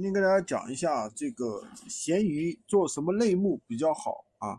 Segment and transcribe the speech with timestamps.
[0.00, 4.58] 今天跟大家讲一下这个闲鱼做什么类目比较好啊？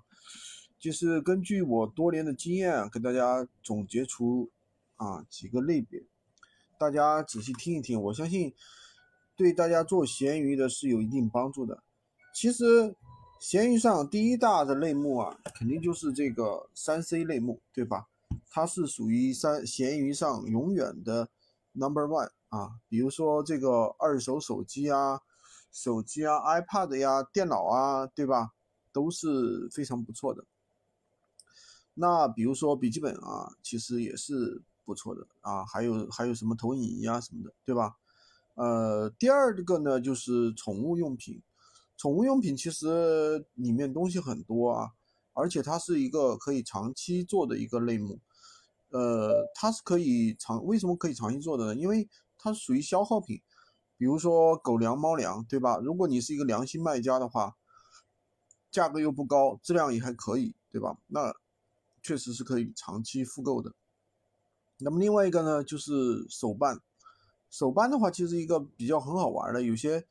[0.78, 4.52] 就是根据我多年的经验啊，跟大家总结出
[4.98, 6.04] 啊几个类别，
[6.78, 8.54] 大家仔细听一听，我相信
[9.36, 11.82] 对大家做闲鱼的是有一定帮助的。
[12.36, 12.96] 其实
[13.40, 18.08] 闲鱼上第一大的类目啊，肯定就是这个三 C 类目，对吧？
[18.48, 21.30] 它是属于三闲鱼上永远的
[21.74, 22.30] number one。
[22.50, 25.22] 啊，比如说这个二手手机啊、
[25.72, 28.52] 手机啊、iPad 呀、电脑啊，对吧？
[28.94, 30.44] 都是非常不错的。
[31.94, 35.66] 那比如说笔记本啊，其实也是不错的啊。
[35.66, 37.96] 还有还有什么投影仪啊什么的，对吧？
[38.56, 41.42] 呃，第二个呢就是宠物用品。
[41.96, 44.92] 宠物用品其实里面东西很多啊，
[45.34, 48.20] 而且它是一个可以长期做的一个类目。
[48.90, 51.76] 呃，它是可以长，为什么可以长期做的呢？
[51.76, 53.42] 因为它属于消耗品，
[54.02, 55.78] 比如说狗粮、猫粮，对吧？
[55.78, 57.56] 如果你是一个良心卖家的话，
[58.72, 60.98] 价格又不高，质量也还可以，对吧？
[61.06, 61.36] 那
[62.02, 63.76] 确实是可以长期复购的。
[64.80, 66.82] 那么另外一个呢，就是手办。
[67.52, 70.04] 手办的话，其实一个比较很好玩的，有些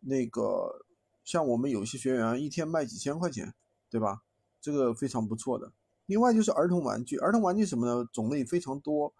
[0.00, 0.84] 那个
[1.24, 3.54] 像我们有些学员一天卖几千块钱，
[3.88, 4.20] 对吧？
[4.60, 5.72] 这个非常不错的。
[6.04, 8.06] 另外就是儿童玩具，儿童玩具什么呢？
[8.12, 9.14] 种类非常多，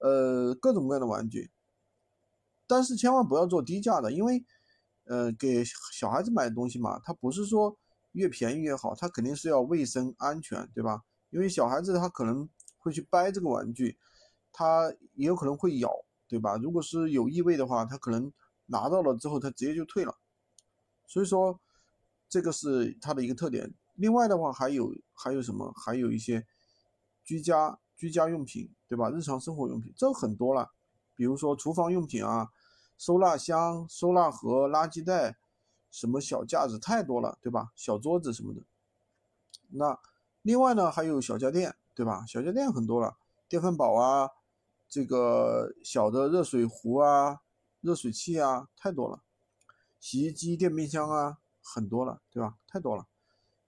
[0.00, 1.50] 呃，各种各样的玩具。
[2.66, 4.44] 但是千万不要做低价的，因为，
[5.04, 7.76] 呃，给小孩子买的东西嘛，它不是说
[8.12, 11.02] 越便宜越好，它肯定是要卫生安全，对吧？
[11.30, 13.98] 因为小孩子他可能会去掰这个玩具，
[14.52, 15.90] 他也有可能会咬，
[16.28, 16.56] 对吧？
[16.56, 18.32] 如果是有异味的话，他可能
[18.66, 20.16] 拿到了之后他直接就退了，
[21.06, 21.60] 所以说
[22.28, 23.72] 这个是它的一个特点。
[23.94, 25.72] 另外的话还有还有什么？
[25.76, 26.46] 还有一些
[27.24, 29.10] 居家居家用品，对吧？
[29.10, 30.72] 日常生活用品这很多了。
[31.16, 32.50] 比如说厨房用品啊，
[32.98, 35.36] 收纳箱、收纳盒、垃圾袋，
[35.90, 37.72] 什么小架子太多了，对吧？
[37.74, 38.62] 小桌子什么的。
[39.70, 39.98] 那
[40.42, 42.24] 另外呢，还有小家电，对吧？
[42.26, 43.16] 小家电很多了，
[43.48, 44.30] 电饭煲啊，
[44.88, 47.40] 这个小的热水壶啊、
[47.80, 49.22] 热水器啊，太多了。
[49.98, 52.56] 洗衣机、电冰箱啊，很多了，对吧？
[52.68, 53.06] 太多了。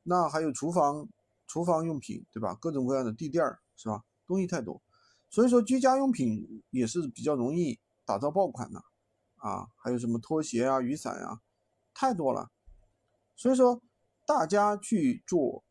[0.02, 1.08] 那还有厨房、
[1.46, 2.54] 厨房用品，对吧？
[2.60, 4.04] 各种各样的地垫儿，是吧？
[4.26, 4.80] 东西太多。
[5.30, 8.82] 所以说，居家用品也是比较容易打造爆款的，
[9.36, 11.42] 啊，还有什么拖鞋啊、雨伞呀，
[11.92, 12.50] 太多了。
[13.36, 13.82] 所以说，
[14.26, 15.62] 大家去做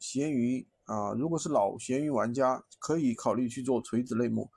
[0.00, 4.50] 闲鱼啊，如果是老闲鱼玩家，可以考虑去做垂直类目。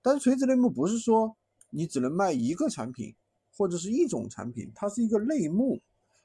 [0.00, 1.36] 但是垂直类目不是说
[1.68, 3.14] 你只能卖一个产品
[3.54, 5.78] 或者是一种产品，它是一个类目。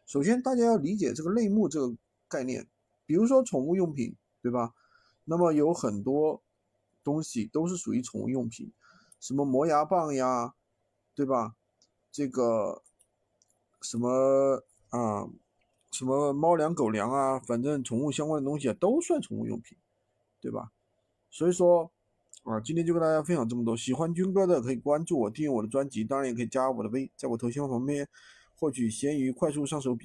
[0.06, 1.94] 首先，大家要理解这个类目这个
[2.30, 2.66] 概念。
[3.06, 4.74] 比如说宠物用品，对吧？
[5.26, 6.42] 那么有很多。
[7.06, 8.74] 东西都是属于宠物用品，
[9.22, 10.56] 什么磨牙棒呀，
[11.16, 11.56] 对吧？
[12.12, 12.82] 这个
[13.82, 15.30] 什么啊，
[15.92, 19.78] 什么猫粮、狗粮啊，反正宠物相关的东西，都算宠物用品，
[20.42, 20.72] 对吧？
[21.30, 21.92] 所以说
[22.44, 23.78] 啊，今天就跟大家分享这么多。
[23.78, 28.08] 喜欢军哥的可以关注我，订阅我的专辑，当然也可以加我的微，在我头像旁边
[28.56, 30.04] 获取闲鱼快速上手笔记。